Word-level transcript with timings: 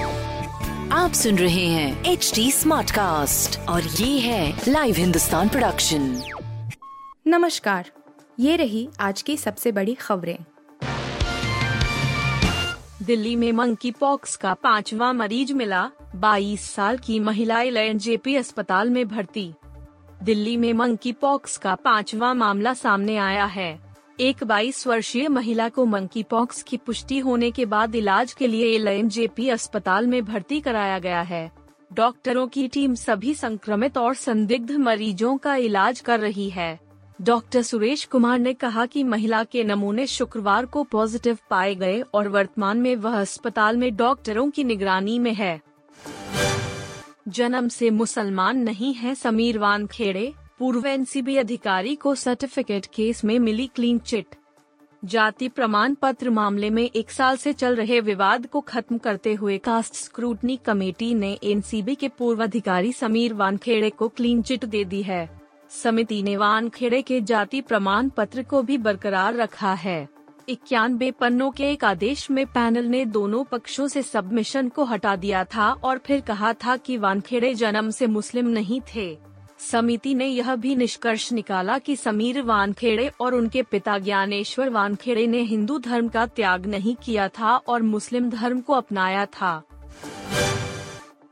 आप 0.93 1.13
सुन 1.13 1.37
रहे 1.37 1.65
हैं 1.65 2.05
एच 2.05 2.31
डी 2.35 2.51
स्मार्ट 2.51 2.91
कास्ट 2.91 3.59
और 3.59 3.83
ये 3.83 4.19
है 4.19 4.61
लाइव 4.67 4.95
हिंदुस्तान 4.95 5.49
प्रोडक्शन 5.49 6.21
नमस्कार 7.27 7.91
ये 8.39 8.55
रही 8.55 8.89
आज 8.99 9.21
की 9.21 9.37
सबसे 9.37 9.71
बड़ी 9.71 9.93
खबरें। 9.93 10.37
दिल्ली 13.03 13.35
में 13.35 13.51
मंकी 13.51 13.91
पॉक्स 13.91 14.35
का 14.35 14.53
पांचवा 14.53 15.13
मरीज़ 15.13 15.53
मिला 15.53 15.89
22 16.15 16.59
साल 16.59 16.97
की 16.97 17.19
महिला 17.19 17.61
एल 17.61 17.97
जेपी 17.97 18.35
अस्पताल 18.35 18.89
में 18.89 19.07
भर्ती। 19.07 19.53
दिल्ली 20.23 20.57
में 20.57 20.73
मंकी 20.73 21.11
पॉक्स 21.11 21.57
का 21.57 21.75
पांचवा 21.75 22.33
मामला 22.33 22.73
सामने 22.73 23.17
आया 23.17 23.45
है। 23.45 23.86
एक 24.19 24.43
22 24.43 24.87
वर्षीय 24.87 25.27
महिला 25.27 25.69
को 25.69 25.85
मंकी 25.85 26.21
पॉक्स 26.23 26.63
की 26.63 26.77
पुष्टि 26.77 27.17
होने 27.19 27.49
के 27.51 27.65
बाद 27.65 27.95
इलाज 27.95 28.33
के 28.33 28.47
लिए 28.47 28.75
एल 28.75 29.07
जेपी 29.07 29.49
अस्पताल 29.49 30.07
में 30.07 30.25
भर्ती 30.25 30.59
कराया 30.59 30.99
गया 30.99 31.21
है। 31.21 31.51
डॉक्टरों 31.93 32.47
की 32.47 32.67
टीम 32.67 32.95
सभी 32.95 33.33
संक्रमित 33.33 33.97
और 33.97 34.13
संदिग्ध 34.13 34.71
मरीजों 34.71 35.37
का 35.37 35.55
इलाज 35.55 35.99
कर 35.99 36.19
रही 36.19 36.49
है। 36.49 36.79
डॉक्टर 37.21 37.61
सुरेश 37.61 38.05
कुमार 38.05 38.39
ने 38.39 38.53
कहा 38.53 38.85
कि 38.85 39.03
महिला 39.03 39.43
के 39.43 39.63
नमूने 39.63 40.07
शुक्रवार 40.07 40.65
को 40.65 40.83
पॉजिटिव 40.83 41.37
पाए 41.49 41.75
गए 41.75 42.01
और 42.13 42.27
वर्तमान 42.27 42.77
में 42.77 42.95
वह 42.95 43.19
अस्पताल 43.21 43.77
में 43.77 43.95
डॉक्टरों 43.95 44.49
की 44.49 44.63
निगरानी 44.63 45.19
में 45.19 45.33
है। 45.33 45.61
जन्म 47.27 47.67
से 47.67 47.89
मुसलमान 47.89 48.57
नहीं 48.57 48.93
है 48.93 49.15
समीर 49.15 49.57
वानखेड़े 49.57 50.33
पूर्व 50.59 50.85
एनसीबी 50.87 51.35
अधिकारी 51.37 51.95
को 51.95 52.13
सर्टिफिकेट 52.15 52.85
केस 52.85 53.23
में 53.25 53.37
मिली 53.39 53.65
क्लीन 53.67 53.97
चिट। 53.99 54.35
जाति 55.03 55.47
प्रमाण 55.47 55.93
पत्र 55.93 56.29
मामले 56.29 56.69
में 56.69 56.83
एक 56.83 57.11
साल 57.11 57.37
से 57.37 57.53
चल 57.53 57.75
रहे 57.75 57.99
विवाद 57.99 58.45
को 58.45 58.61
खत्म 58.61 58.97
करते 58.97 59.33
हुए 59.33 59.57
कास्ट 59.57 59.95
स्क्रूटनी 59.95 60.55
कमेटी 60.57 61.13
ने 61.13 61.31
एनसीबी 61.43 61.95
के 61.95 62.07
पूर्व 62.07 62.43
अधिकारी 62.43 62.93
समीर 62.93 63.33
वानखेड़े 63.33 63.89
को 63.89 64.07
क्लीन 64.07 64.41
चिट 64.41 64.65
दे 64.65 64.83
दी 64.83 65.01
है। 65.01 65.29
समिति 65.69 66.21
ने 66.23 66.35
वानखेड़े 66.37 67.01
के 67.01 67.21
जाति 67.21 67.61
प्रमाण 67.61 68.09
पत्र 68.09 68.43
को 68.43 68.61
भी 68.61 68.77
बरकरार 68.77 69.35
रखा 69.35 69.73
है। 69.73 70.07
इक्यानबे 70.49 71.11
पन्नों 71.11 71.51
के 71.51 71.71
एक 71.71 71.83
आदेश 71.83 72.29
में 72.31 72.45
पैनल 72.45 72.85
ने 72.85 73.05
दोनों 73.05 73.43
पक्षों 73.43 73.87
से 73.87 74.01
सबमिशन 74.01 74.69
को 74.69 74.83
हटा 74.83 75.15
दिया 75.15 75.43
था 75.45 75.71
और 75.73 75.97
फिर 75.97 76.21
कहा 76.21 76.53
था 76.55 76.77
कि 76.77 76.97
वानखेड़े 76.97 77.53
जन्म 77.53 77.89
से 77.89 78.07
मुस्लिम 78.07 78.47
नहीं 78.47 78.81
थे। 78.95 79.27
समिति 79.59 80.13
ने 80.13 80.27
यह 80.27 80.55
भी 80.55 80.75
निष्कर्ष 80.75 81.31
निकाला 81.31 81.77
कि 81.77 81.95
समीर 81.95 82.41
वानखेड़े 82.41 83.11
और 83.21 83.35
उनके 83.35 83.63
पिता 83.63 83.97
ज्ञानेश्वर 83.97 84.69
वानखेड़े 84.69 85.27
ने 85.27 85.41
हिंदू 85.41 85.79
धर्म 85.79 86.07
का 86.07 86.25
त्याग 86.25 86.65
नहीं 86.65 86.95
किया 86.95 87.27
था 87.27 87.57
और 87.57 87.81
मुस्लिम 87.81 88.29
धर्म 88.29 88.61
को 88.61 88.73
अपनाया 88.73 89.25
था। 89.25 89.63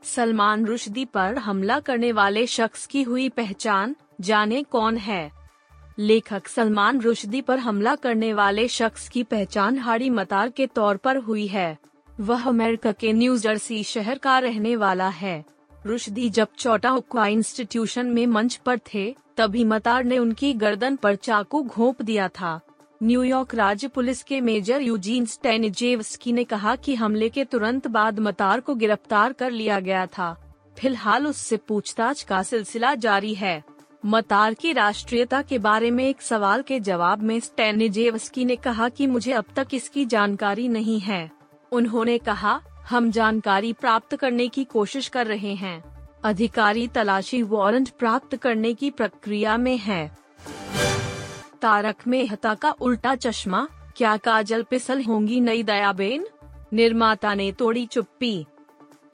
सलमान 0.04 0.66
रुश्दी 0.66 1.04
पर 1.04 1.38
हमला 1.38 1.80
करने 1.80 2.12
वाले 2.12 2.46
शख्स 2.46 2.86
की 2.86 3.02
हुई 3.02 3.28
पहचान, 3.28 3.96
जाने 4.20 4.62
कौन 4.62 4.96
है? 4.96 5.32
लेखक 5.98 6.48
सलमान 6.48 7.00
रुश्दी 7.00 7.40
पर 7.40 7.58
हमला 7.58 7.94
करने 7.94 8.32
वाले 8.32 8.68
शख्स 8.68 9.08
की 9.08 9.22
पहचान 9.22 9.78
हाड़ी 9.78 10.10
मतार 10.10 10.48
के 10.48 10.66
तौर 10.66 10.96
पर 10.96 11.16
हुई 11.16 11.46
है। 11.46 11.78
वह 12.20 12.48
अमेरिका 12.48 12.92
के 12.92 13.12
न्यू 13.12 13.36
जर्सी 13.36 13.84
शहर 13.84 14.18
का 14.18 14.38
रहने 14.38 14.76
वाला 14.76 15.08
है। 15.08 15.44
रुश्दी 15.86 16.30
जब 16.30 16.48
चौटाउक्वा 16.58 17.26
इंस्टीट्यूशन 17.26 18.06
में 18.06 18.26
मंच 18.26 18.54
पर 18.56 18.78
थे, 18.78 19.16
तभी 19.36 19.64
मतार 19.64 20.04
ने 20.04 20.18
उनकी 20.18 20.52
गर्दन 20.52 20.96
पर 20.96 21.14
चाकू 21.14 21.62
घोंप 21.62 22.02
दिया 22.02 22.28
था। 22.28 22.60
न्यूयॉर्क 23.02 23.54
राज्य 23.54 23.88
पुलिस 23.88 24.22
के 24.22 24.40
मेजर 24.40 24.80
यूजीन 24.80 25.26
स्टेनिजेवस्की 25.26 26.32
ने 26.32 26.44
कहा 26.44 26.76
कि 26.76 26.94
हमले 26.94 27.28
के 27.28 27.44
तुरंत 27.44 27.86
बाद 27.86 28.18
मतार 28.18 28.60
को 28.60 28.74
गिरफ़्तार 28.74 29.32
कर 29.32 29.50
लिया 29.50 29.80
गया 29.80 30.06
था। 30.06 30.36
फ़िलहाल 30.78 31.26
उससे 31.26 31.56
पूछताछ 31.56 32.22
का 32.22 32.42
सिलसिला 32.42 32.94
जारी 32.94 33.34
है। 33.34 33.62
मतार 34.06 34.54
की 34.54 34.72
राष्ट्रीयता 34.72 35.42
के 35.42 35.58
बारे 35.58 35.90
में 35.90 36.04
एक 36.04 36.22
सवाल 36.22 36.62
के 36.62 36.80
जवाब 36.80 37.22
में 37.22 37.40
स्टेनिजेवस्की 37.40 38.44
ने 38.44 38.56
कहा 38.56 38.88
कि 38.88 39.06
मुझे 39.06 39.32
अब 39.32 39.44
तक 39.56 39.68
इसकी 39.72 40.04
जानकारी 40.04 40.68
नहीं 40.68 41.00
है। 41.00 41.30
उन्होंने 41.72 42.18
कहा 42.18 42.60
हम 42.90 43.10
जानकारी 43.10 43.72
प्राप्त 43.72 44.16
करने 44.16 44.48
की 44.48 44.64
कोशिश 44.64 45.08
कर 45.08 45.26
रहे 45.26 45.54
हैं। 45.54 46.08
अधिकारी 46.24 46.88
तलाशी 46.88 47.42
वारंट 47.42 47.88
प्राप्त 47.88 48.36
करने 48.36 48.74
की 48.74 48.90
प्रक्रिया 48.90 49.56
में 49.56 49.78
है। 49.78 50.18
तारक 51.62 51.96
मेहता 52.06 52.54
का 52.54 52.70
उल्टा 52.70 53.14
चश्मा, 53.14 53.68
क्या 53.96 54.16
काजल 54.16 54.62
पिसल 54.62 55.02
होंगी 55.02 55.40
नई 55.40 55.62
दयाबेन? 55.62 56.26
निर्माता 56.72 57.34
ने 57.34 57.52
तोड़ी 57.52 57.86
चुप्पी। 57.86 58.46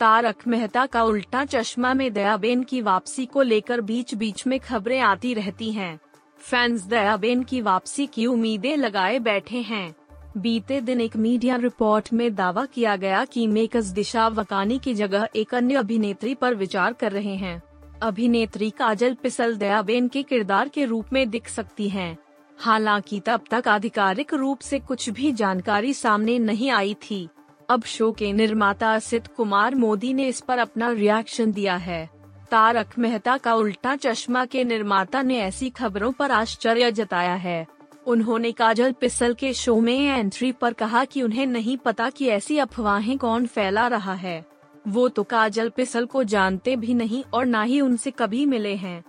तारक 0.00 0.36
मेहता 0.46 0.86
का 0.86 1.02
उल्टा 1.02 1.44
चश्मा 1.44 1.94
में 1.94 2.12
दयाबेन 2.12 2.62
की 2.62 2.80
वापसी 2.80 3.26
को 3.26 3.42
लेकर 3.42 3.80
बीच 3.80 4.14
बीच 4.14 4.46
में 4.46 4.60
खबरें 4.60 5.00
आती 5.00 5.34
रहती 5.34 5.72
हैं। 5.72 6.00
फैंस 6.38 6.82
दयाबेन 6.82 7.42
की 7.42 7.60
वापसी 7.60 8.06
की 8.06 8.26
उम्मीदें 8.26 8.76
लगाए 8.76 9.18
बैठे 9.18 9.58
हैं। 9.58 9.94
बीते 10.36 10.80
दिन 10.80 11.00
एक 11.00 11.16
मीडिया 11.16 11.56
रिपोर्ट 11.56 12.12
में 12.12 12.34
दावा 12.34 12.64
किया 12.64 12.96
गया 12.96 13.24
कि 13.24 13.46
मेकर्स 13.46 13.84
दिशा 13.84 14.28
वकानी 14.28 14.78
की 14.78 14.94
जगह 14.94 15.28
एक 15.36 15.54
अन्य 15.54 15.74
अभिनेत्री 15.74 16.34
पर 16.34 16.54
विचार 16.54 16.92
कर 16.92 17.12
रहे 17.12 17.34
हैं। 17.34 17.62
अभिनेत्री 18.02 18.70
काजल 18.70 19.14
पिसल 19.14 19.56
दयाबेन 19.56 20.08
के 20.08 20.22
किरदार 20.22 20.68
के 20.68 20.84
रूप 20.84 21.06
में 21.12 21.30
दिख 21.30 21.48
सकती 21.48 21.88
हैं। 21.88 22.18
हालाँकि 22.58 23.20
तब 23.20 23.40
तक 23.50 23.68
आधिकारिक 23.68 24.34
रूप 24.34 24.60
से 24.60 24.78
कुछ 24.78 25.10
भी 25.10 25.32
जानकारी 25.32 25.92
सामने 25.92 26.38
नहीं 26.38 26.70
आई 26.70 26.94
थी। 26.94 27.28
अब 27.70 27.82
शो 27.82 28.12
के 28.12 28.32
निर्माता 28.32 28.92
असित 28.92 29.26
कुमार 29.26 29.74
मोदी 29.74 30.14
ने 30.14 30.28
इस 30.28 30.40
पर 30.40 30.58
अपना 30.58 30.90
रिएक्शन 30.90 31.52
दिया 31.52 31.76
है। 31.76 32.10
तारक 32.50 32.98
मेहता 32.98 33.36
का 33.36 33.54
उल्टा 33.54 33.96
चश्मा 33.96 34.44
के 34.44 34.64
निर्माता 34.64 35.22
ने 35.22 35.38
ऐसी 35.38 35.70
खबरों 35.70 36.12
पर 36.12 36.30
आश्चर्य 36.30 36.92
जताया 36.92 37.34
है। 37.34 37.66
उन्होंने 38.06 38.50
काजल 38.52 38.92
पिसल 38.92 39.34
के 39.34 39.52
शो 39.54 39.80
में 39.80 40.08
एंट्री 40.08 40.50
पर 40.52 40.72
कहा 40.72 41.04
कि 41.04 41.22
उन्हें 41.22 41.46
नहीं 41.46 41.76
पता 41.76 42.08
कि 42.10 42.28
ऐसी 42.28 42.58
अफवाहें 42.58 43.16
कौन 43.18 43.46
फैला 43.46 43.86
रहा 43.86 44.14
है। 44.14 44.44
वो 44.88 45.08
तो 45.08 45.22
काजल 45.22 45.68
पिसल 45.68 46.06
को 46.06 46.24
जानते 46.24 46.76
भी 46.76 46.94
नहीं 46.94 47.22
और 47.34 47.46
न 47.46 47.62
ही 47.62 47.80
उनसे 47.80 48.10
कभी 48.10 48.44
मिले 48.46 48.74
हैं। 48.74 49.04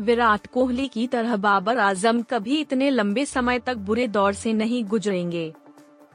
विराट 0.00 0.46
कोहली 0.46 0.88
की 0.88 1.06
तरह 1.06 1.36
बाबर 1.36 1.78
आज़म 1.78 2.22
कभी 2.22 2.56
इतने 2.56 2.90
लंबे 2.90 3.24
समय 3.26 3.58
तक 3.58 3.76
बुरे 3.76 4.06
दौर 4.08 4.32
से 4.32 4.52
नहीं 4.52 4.84
गुजरेंगे। 4.84 5.52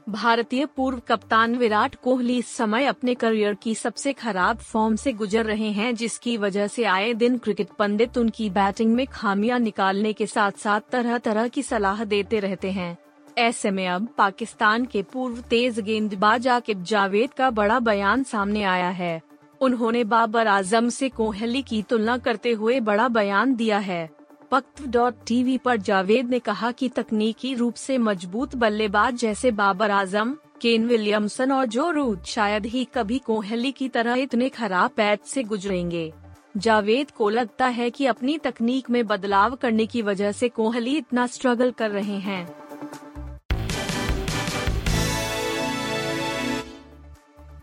भारतीय 0.08 0.64
पूर्व 0.66 1.00
कप्तान 1.08 1.54
विराट 1.56 1.94
कोहली 1.94 2.36
इस 2.38 2.54
समय 2.56 2.84
अपने 2.84 3.14
करियर 3.14 3.54
की 3.54 3.74
सबसे 3.74 4.12
खराब 4.12 4.56
फॉर्म 4.56 4.96
से 4.96 5.12
गुजर 5.12 5.44
रहे 5.44 5.70
हैं, 5.70 5.94
जिसकी 5.94 6.36
वजह 6.36 6.66
से 6.66 6.84
आए 6.84 7.14
दिन 7.14 7.38
क्रिकेट 7.38 7.68
पंडित 7.78 8.18
उनकी 8.18 8.48
बैटिंग 8.50 8.94
में 8.94 9.06
खामियाँ 9.06 9.58
निकालने 9.58 10.12
के 10.12 10.26
साथ 10.26 10.52
साथ 10.52 10.80
तरह 10.92 11.18
तरह 11.18 11.48
की 11.48 11.62
सलाह 11.62 12.04
देते 12.04 12.40
रहते 12.40 12.70
हैं। 12.70 12.96
ऐसे 13.38 13.70
में 13.70 13.86
अब 13.88 14.08
पाकिस्तान 14.18 14.84
के 14.84 15.02
पूर्व 15.02 15.40
तेज 15.40 15.80
गेंदबाज 15.80 16.48
आकिब 16.48 16.82
जावेद 16.82 17.32
का 17.32 17.50
बड़ा 17.50 17.78
बयान 17.80 18.22
सामने 18.22 18.62
आया 18.62 18.90
है। 18.90 19.20
उन्होंने 19.60 20.04
बाबर 20.04 20.46
आज़म 20.46 20.88
से 20.88 21.08
कोहली 21.08 21.62
की 21.62 21.82
तुलना 21.82 22.18
करते 22.18 22.52
हुए 22.52 22.80
बड़ा 22.80 23.08
बयान 23.08 23.54
दिया 23.56 23.78
है। 23.78 24.15
पक्त 24.50 24.82
डॉट 24.86 25.14
टीवी 25.26 25.56
पर 25.58 25.76
जावेद 25.76 26.30
ने 26.30 26.38
कहा 26.38 26.70
कि 26.70 26.88
तकनीकी 26.88 27.54
रूप 27.54 27.74
से 27.74 27.98
मज़बूत 27.98 28.54
बल्लेबाज 28.56 29.14
जैसे 29.14 29.50
बाबर 29.50 29.90
आज़म, 29.90 30.36
केन 30.60 30.86
विलियमसन 30.86 31.52
और 31.52 31.66
जो 31.66 31.90
रूट 31.90 32.24
शायद 32.24 32.66
ही 32.66 32.84
कभी 32.94 33.18
कोहली 33.18 33.72
की 33.72 33.88
तरह 33.88 34.14
इतने 34.14 34.48
खराब 34.48 34.90
पैच 34.90 35.24
से 35.24 35.42
गुजरेंगे। 35.42 36.12
जावेद 36.56 37.10
को 37.10 37.28
लगता 37.28 37.66
है 37.68 37.90
कि 37.90 38.06
अपनी 38.06 38.36
तकनीक 38.38 38.90
में 38.90 39.06
बदलाव 39.06 39.54
करने 39.54 39.86
की 39.86 40.02
वजह 40.02 40.32
से 40.32 40.48
कोहली 40.48 40.96
इतना 40.96 41.26
स्ट्रगल 41.26 41.70
कर 41.70 41.90
रहे 41.90 42.18
हैं। 42.18 42.44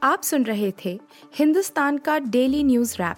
आप 0.03 0.21
सुन 0.21 0.43
रहे 0.43 0.71
थे 0.85 0.99
हिंदुस्तान 1.35 1.97
का 1.97 2.19
डेली 2.19 2.63
न्यूज़ 2.63 2.95
रैप 2.95 3.17